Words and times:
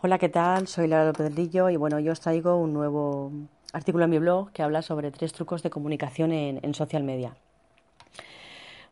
Hola, 0.00 0.18
¿qué 0.18 0.28
tal? 0.28 0.68
Soy 0.68 0.86
Lara 0.86 1.06
López 1.06 1.34
Lillo 1.34 1.70
y 1.70 1.76
bueno, 1.76 1.98
yo 1.98 2.12
os 2.12 2.20
traigo 2.20 2.54
un 2.54 2.72
nuevo 2.72 3.32
artículo 3.72 4.04
en 4.04 4.10
mi 4.10 4.20
blog 4.20 4.52
que 4.52 4.62
habla 4.62 4.80
sobre 4.80 5.10
tres 5.10 5.32
trucos 5.32 5.64
de 5.64 5.70
comunicación 5.70 6.30
en, 6.30 6.72
social 6.72 7.02
media. 7.02 7.34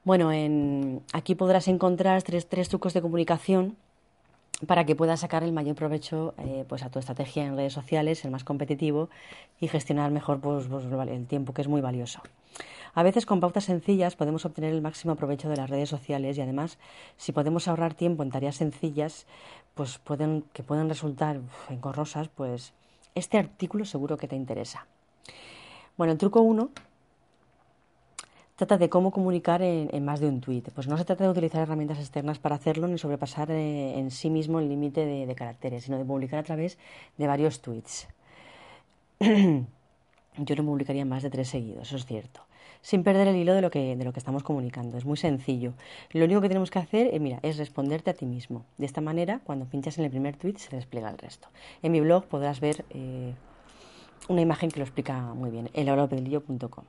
Bueno, 0.02 0.32
en, 0.32 1.02
aquí 1.12 1.36
podrás 1.36 1.68
encontrar 1.68 2.24
tres, 2.24 2.48
tres 2.48 2.68
trucos 2.68 2.92
de 2.92 3.02
comunicación 3.02 3.76
para 4.66 4.84
que 4.84 4.96
puedas 4.96 5.20
sacar 5.20 5.44
el 5.44 5.52
mayor 5.52 5.76
provecho 5.76 6.34
eh, 6.38 6.64
pues 6.68 6.82
a 6.82 6.90
tu 6.90 6.98
estrategia 6.98 7.44
en 7.44 7.56
redes 7.56 7.72
sociales, 7.72 8.24
el 8.24 8.32
más 8.32 8.42
competitivo 8.42 9.08
y 9.60 9.68
gestionar 9.68 10.10
mejor 10.10 10.40
pues, 10.40 10.66
pues, 10.66 10.86
el 10.86 11.26
tiempo 11.28 11.54
que 11.54 11.62
es 11.62 11.68
muy 11.68 11.82
valioso. 11.82 12.20
A 12.96 13.02
veces 13.02 13.26
con 13.26 13.40
pautas 13.40 13.64
sencillas 13.64 14.16
podemos 14.16 14.46
obtener 14.46 14.72
el 14.72 14.80
máximo 14.80 15.16
provecho 15.16 15.50
de 15.50 15.58
las 15.58 15.68
redes 15.68 15.90
sociales 15.90 16.38
y 16.38 16.40
además 16.40 16.78
si 17.18 17.32
podemos 17.32 17.68
ahorrar 17.68 17.92
tiempo 17.92 18.22
en 18.22 18.30
tareas 18.30 18.56
sencillas 18.56 19.26
pues 19.74 19.98
pueden, 19.98 20.44
que 20.54 20.62
pueden 20.62 20.88
resultar 20.88 21.38
engorrosas, 21.68 22.28
pues 22.28 22.72
este 23.14 23.36
artículo 23.36 23.84
seguro 23.84 24.16
que 24.16 24.28
te 24.28 24.34
interesa. 24.34 24.86
Bueno, 25.98 26.14
el 26.14 26.18
truco 26.18 26.40
1 26.40 26.70
trata 28.56 28.78
de 28.78 28.88
cómo 28.88 29.10
comunicar 29.10 29.60
en, 29.60 30.02
más 30.02 30.20
de 30.20 30.28
un 30.28 30.40
tweet. 30.40 30.62
Pues 30.74 30.88
no 30.88 30.96
se 30.96 31.04
trata 31.04 31.24
de 31.24 31.30
utilizar 31.30 31.60
herramientas 31.60 31.98
externas 31.98 32.38
para 32.38 32.54
hacerlo 32.54 32.88
ni 32.88 32.96
sobrepasar 32.96 33.50
eh, 33.50 33.98
en 33.98 34.10
sí 34.10 34.30
mismo 34.30 34.58
el 34.58 34.70
límite 34.70 35.04
de, 35.04 35.34
caracteres, 35.34 35.84
sino 35.84 35.98
de 35.98 36.04
publicar 36.06 36.38
a 36.38 36.44
través 36.44 36.78
de 37.18 37.26
varios 37.26 37.60
tweets. 37.60 38.08
Yo 39.20 40.56
no 40.56 40.64
publicaría 40.64 41.04
más 41.04 41.22
de 41.22 41.28
tres 41.28 41.50
seguidos, 41.50 41.88
eso 41.88 41.96
es 41.96 42.06
cierto. 42.06 42.40
Sin 42.82 43.02
perder 43.02 43.28
el 43.28 43.36
hilo 43.36 43.54
de 43.54 43.60
lo, 43.60 43.70
que, 43.70 43.96
de 43.96 44.04
lo 44.04 44.12
que 44.12 44.18
estamos 44.18 44.42
comunicando. 44.42 44.96
Es 44.96 45.04
muy 45.04 45.16
sencillo. 45.16 45.72
Lo 46.12 46.24
único 46.24 46.40
que 46.40 46.48
tenemos 46.48 46.70
que 46.70 46.78
hacer 46.78 47.12
eh, 47.12 47.20
mira, 47.20 47.40
es 47.42 47.58
responderte 47.58 48.10
a 48.10 48.14
ti 48.14 48.26
mismo. 48.26 48.64
De 48.78 48.86
esta 48.86 49.00
manera, 49.00 49.40
cuando 49.44 49.66
pinchas 49.66 49.98
en 49.98 50.04
el 50.04 50.10
primer 50.10 50.36
tweet, 50.36 50.56
se 50.58 50.74
despliega 50.74 51.10
el 51.10 51.18
resto. 51.18 51.48
En 51.82 51.92
mi 51.92 52.00
blog 52.00 52.26
podrás 52.26 52.60
ver 52.60 52.84
eh, 52.90 53.34
una 54.28 54.40
imagen 54.40 54.70
que 54.70 54.78
lo 54.78 54.84
explica 54.84 55.20
muy 55.34 55.50
bien, 55.50 55.70
elauropedillo.com. 55.74 56.84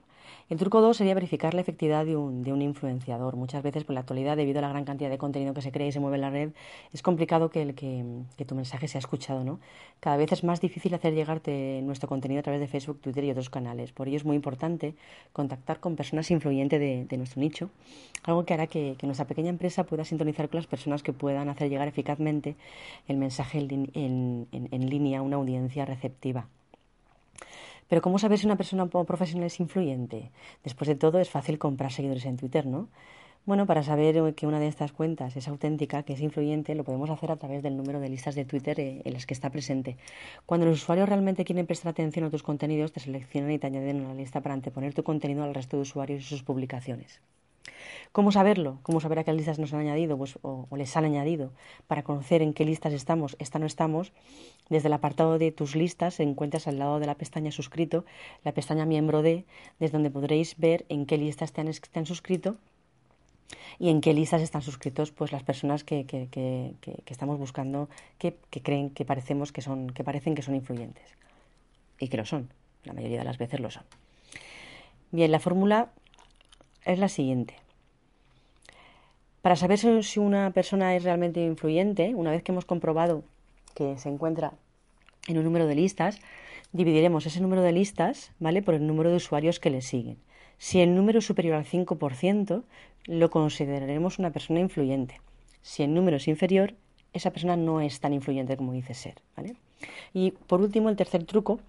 El 0.50 0.58
truco 0.58 0.82
2 0.82 0.96
sería 0.96 1.14
verificar 1.14 1.54
la 1.54 1.62
efectividad 1.62 2.06
de 2.06 2.16
un, 2.16 2.44
de 2.44 2.54
un, 2.54 2.62
influenciador. 2.62 3.36
Muchas 3.36 3.64
veces, 3.64 3.84
por 3.84 3.94
la 3.94 4.02
actualidad, 4.02 4.38
debido 4.38 4.60
a 4.60 4.62
la 4.62 4.70
gran 4.70 4.86
cantidad 4.86 5.10
de 5.10 5.18
contenido 5.18 5.54
que 5.54 5.62
se 5.62 5.72
crea 5.72 5.88
y 5.88 5.92
se 5.92 6.00
mueve 6.00 6.16
en 6.16 6.22
la 6.22 6.30
red, 6.30 6.52
es 6.94 7.02
complicado 7.02 7.50
que, 7.50 7.62
el, 7.62 7.76
que, 7.76 8.06
que 8.38 8.46
tu 8.46 8.56
mensaje 8.56 8.88
sea 8.88 9.00
escuchado. 9.00 9.44
¿no? 9.44 9.60
Cada 10.00 10.18
vez 10.18 10.32
es 10.32 10.44
más 10.44 10.62
difícil 10.62 10.94
hacer 10.94 11.14
llegarte 11.14 11.82
nuestro 11.84 12.08
contenido 12.08 12.40
a 12.40 12.44
través 12.44 12.62
de 12.62 12.68
Facebook, 12.68 13.00
Twitter 13.02 13.24
y 13.24 13.32
otros 13.32 13.50
canales. 13.50 13.92
Por 13.92 14.08
ello 14.08 14.18
es 14.18 14.26
muy 14.26 14.36
importante 14.36 14.96
contactar 15.34 15.80
con 15.80 15.96
personas 15.96 16.30
influyentes 16.32 16.80
de, 16.80 17.18
nuestro 17.18 17.42
nicho, 17.42 17.70
algo 18.24 18.46
que 18.46 18.54
hará 18.54 18.68
que, 18.68 18.96
que, 18.98 19.08
nuestra 19.08 19.26
pequeña 19.26 19.50
empresa 19.50 19.86
pueda 19.86 20.06
sintonizar 20.06 20.50
con 20.50 20.58
las 20.58 20.68
personas 20.68 21.04
que 21.04 21.14
puedan 21.14 21.50
hacer 21.50 21.70
llegar 21.70 21.88
eficazmente 21.88 22.56
el 23.08 23.18
mensaje 23.18 23.60
en, 23.60 23.90
en, 23.94 24.48
en, 24.52 24.70
en 24.72 24.90
línea 24.90 25.20
a 25.20 25.22
una 25.24 25.38
audiencia 25.38 25.86
receptiva. 25.86 26.48
Pero 27.88 28.02
¿cómo 28.02 28.20
saber 28.20 28.38
si 28.38 28.46
una 28.46 28.58
persona 28.58 28.88
profesional 28.88 29.48
es 29.48 29.60
influyente? 29.60 30.32
Después 30.64 30.88
de 30.88 30.96
todo, 30.96 31.20
es 31.20 31.30
fácil 31.30 31.58
comprar 31.58 31.92
seguidores 31.92 32.26
en 32.26 32.38
Twitter, 32.38 32.66
¿no? 32.66 32.90
Bueno, 33.46 33.66
para 33.66 33.82
saber 33.82 34.36
que 34.36 34.46
una 34.46 34.60
de 34.60 34.68
estas 34.68 34.92
cuentas 34.92 35.38
es 35.38 35.48
auténtica, 35.48 36.04
que 36.04 36.12
es 36.12 36.20
influyente, 36.20 36.76
lo 36.76 36.84
podemos 36.84 37.10
hacer 37.10 37.32
a 37.32 37.38
través 37.38 37.64
del 37.64 37.78
número 37.78 38.02
de 38.02 38.10
listas 38.10 38.36
de 38.36 38.44
Twitter 38.44 38.78
eh, 38.78 39.02
en 39.06 39.14
las 39.14 39.26
que 39.26 39.34
está 39.34 39.50
presente. 39.50 39.96
Cuando 40.46 40.66
los 40.66 40.84
usuarios 40.84 41.08
realmente 41.08 41.46
quieren 41.46 41.66
prestar 41.66 41.92
atención 41.92 42.26
a 42.26 42.30
tus 42.30 42.44
contenidos, 42.44 42.92
te 42.92 43.00
seleccionan 43.00 43.52
y 43.52 43.58
te 43.58 43.68
añaden 43.68 44.02
una 44.02 44.16
lista 44.16 44.42
para 44.42 44.54
anteponer 44.54 44.94
tu 44.94 45.04
contenido 45.04 45.46
al 45.46 45.54
resto 45.54 45.78
de 45.78 45.84
usuarios 45.84 46.24
y 46.24 46.26
sus 46.26 46.44
publicaciones. 46.44 47.22
¿Cómo 48.18 48.32
saberlo? 48.32 48.80
¿Cómo 48.82 49.00
saber 49.00 49.20
a 49.20 49.24
qué 49.24 49.32
listas 49.32 49.60
nos 49.60 49.72
han 49.74 49.82
añadido 49.82 50.18
pues, 50.18 50.40
o, 50.42 50.68
les 50.76 50.98
han 50.98 51.06
añadido? 51.06 51.52
Para 51.86 52.02
conocer 52.02 52.42
en 52.42 52.56
qué 52.56 52.66
listas 52.66 52.92
estamos, 52.94 53.36
esta 53.38 53.60
no 53.60 53.68
estamos, 53.68 54.12
desde 54.70 54.88
el 54.88 54.94
apartado 54.94 55.38
de 55.38 55.52
tus 55.52 55.76
listas 55.76 56.20
encuentras 56.20 56.68
al 56.68 56.80
lado 56.80 57.00
de 57.00 57.06
la 57.06 57.14
pestaña 57.14 57.52
suscrito 57.52 58.06
la 58.44 58.54
pestaña 58.54 58.88
miembro 58.88 59.22
de, 59.22 59.46
desde 59.78 59.92
donde 59.92 60.10
podréis 60.10 60.58
ver 60.58 60.84
en 60.90 61.06
qué 61.06 61.20
listas 61.20 61.54
te 61.54 61.62
han, 61.62 62.06
suscrito 62.08 62.58
y 63.78 63.90
en 63.90 64.02
qué 64.02 64.16
listas 64.16 64.42
están 64.42 64.64
suscritos 64.64 65.12
pues 65.12 65.32
las 65.32 65.44
personas 65.44 65.84
que, 65.84 66.08
que 66.08 66.74
estamos 67.06 67.38
buscando 67.38 67.88
que, 68.18 68.36
creen 68.50 68.90
que 68.90 69.06
parecemos 69.06 69.52
que 69.52 69.62
son 69.62 69.92
que 69.92 70.04
parecen 70.04 70.34
que 70.34 70.42
son 70.42 70.56
influyentes 70.56 71.06
y 72.00 72.08
que 72.08 72.18
lo 72.18 72.26
son 72.26 72.50
la 72.84 72.94
mayoría 72.94 73.20
de 73.20 73.26
las 73.26 73.38
veces 73.38 73.60
lo 73.60 73.70
son 73.70 73.84
bien 75.12 75.32
la 75.32 75.40
fórmula 75.40 75.92
es 76.84 76.98
la 76.98 77.10
siguiente 77.10 77.67
para 79.48 79.56
saber 79.56 79.80
si 80.04 80.20
una 80.20 80.52
persona 80.52 80.94
es 80.98 81.06
realmente 81.06 81.40
influyente 81.40 82.14
una 82.14 82.32
vez 82.32 82.44
que 82.44 82.52
hemos 82.52 82.66
comprobado 82.66 83.24
que 83.76 83.98
se 83.98 84.10
encuentra 84.10 84.52
en 85.26 85.38
un 85.38 85.46
número 85.46 85.68
de 85.68 85.74
listas 85.74 86.20
dividiremos 86.74 87.26
ese 87.26 87.40
número 87.40 87.62
de 87.62 87.72
listas 87.72 88.34
¿vale? 88.40 88.62
por 88.62 88.74
el 88.74 88.86
número 88.86 89.10
de 89.10 89.16
usuarios 89.16 89.62
que 89.62 89.70
le 89.70 89.82
siguen 89.82 90.18
si 90.58 90.82
el 90.82 90.94
número 90.94 91.20
es 91.20 91.26
superior 91.26 91.56
al 91.56 91.64
5%, 91.64 92.64
lo 93.06 93.30
consideraremos 93.30 94.20
una 94.20 94.32
persona 94.32 94.60
influyente. 94.60 95.22
Si 95.62 95.82
el 95.82 95.94
número 95.94 96.18
es 96.18 96.28
inferior, 96.28 96.74
esa 97.14 97.32
persona 97.32 97.56
no 97.56 97.80
es 97.80 98.02
tan 98.02 98.12
influyente 98.12 98.58
como 98.58 98.74
dice 98.74 98.96
ser. 98.96 99.22
Y 100.14 100.32
por 100.32 100.60
último, 100.60 100.90
el 100.90 100.98
tercer 100.98 101.24
truco 101.24 101.62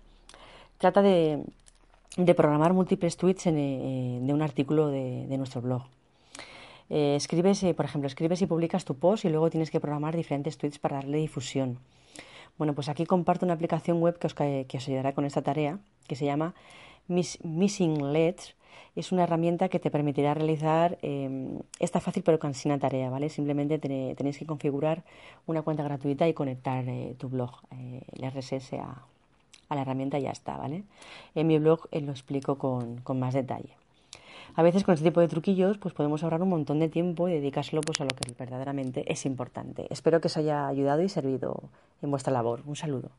trata 0.79 1.01
de, 1.01 1.45
programar 2.35 2.73
múltiples 2.73 3.17
tweets 3.17 3.47
eh, 3.47 4.19
de 4.21 4.35
un 4.35 4.43
artículo 4.43 4.89
de 4.89 5.37
nuestro 5.37 5.61
blog. 5.61 5.83
Eh, 6.91 7.17
escribes, 7.17 7.63
eh, 7.63 7.75
por 7.75 7.85
ejemplo, 7.85 8.07
escribes 8.07 8.43
y 8.43 8.47
publicas 8.47 8.85
tu 8.85 8.97
post 8.97 9.25
y 9.25 9.29
luego 9.29 9.51
tienes 9.51 9.71
que 9.71 9.81
programar 9.81 10.17
diferentes 10.17 10.59
tweets 10.59 10.79
para 10.79 10.97
darle 10.97 11.19
difusión. 11.19 11.79
Bueno, 12.57 12.75
pues 12.75 12.89
aquí 12.89 13.07
comparto 13.07 13.45
una 13.45 13.55
aplicación 13.55 14.01
web 14.01 14.19
que 14.19 14.27
os, 14.27 14.35
que 14.35 14.77
os 14.77 14.89
ayudará 14.89 15.13
con 15.13 15.25
esta 15.25 15.43
tarea, 15.43 15.79
que 16.07 16.17
se 16.17 16.25
llama 16.25 16.55
Miss, 17.07 17.39
Missing 17.45 18.13
Leads 18.13 18.57
es 18.97 19.13
una 19.13 19.25
herramienta 19.25 19.69
que 19.69 19.79
te 19.79 19.91
permitirá 19.91 20.35
realizar 20.35 20.99
eh, 21.03 21.61
esta 21.79 22.01
fácil 22.01 22.23
pero 22.25 22.39
cansina 22.39 22.79
tarea, 22.79 23.11
¿vale? 23.11 23.29
Simplemente 23.29 23.79
te, 23.79 24.15
tenéis 24.17 24.39
que 24.39 24.47
configurar 24.47 25.05
una 25.47 25.63
cuenta 25.63 25.85
gratuita 25.85 26.27
y 26.27 26.35
conectar 26.35 26.85
eh, 26.89 27.15
tu 27.17 27.29
blog, 27.29 27.53
eh, 27.71 28.03
el 28.13 28.31
RSS 28.31 28.73
a, 28.75 29.05
la 29.71 29.83
herramienta 29.83 30.19
y 30.19 30.23
ya 30.23 30.31
está, 30.31 30.57
¿vale? 30.57 30.83
En 31.35 31.47
mi 31.47 31.59
blog 31.59 31.89
lo 31.93 32.11
explico 32.11 32.59
con, 32.59 33.03
más 33.19 33.35
detalle. 33.35 33.77
A 34.59 34.63
veces 34.65 34.83
con 34.83 34.93
este 34.95 35.09
tipo 35.09 35.21
de 35.21 35.29
truquillos 35.29 35.79
pues 35.79 35.95
podemos 35.95 36.25
ahorrar 36.25 36.43
un 36.43 36.49
montón 36.49 36.81
de 36.81 36.89
tiempo 36.89 37.29
y 37.29 37.33
dedicárselo 37.33 37.81
pues, 37.81 38.01
a 38.01 38.05
lo 38.05 38.11
que 38.11 38.35
verdaderamente 38.37 39.05
es 39.07 39.25
importante. 39.25 39.87
Espero 39.89 40.21
que 40.21 40.27
os 40.27 40.37
haya 40.37 40.67
ayudado 40.67 41.01
y 41.01 41.09
servido 41.09 41.71
en 42.03 42.11
vuestra 42.11 42.33
labor. 42.33 42.63
Un 42.67 42.75
saludo. 42.75 43.13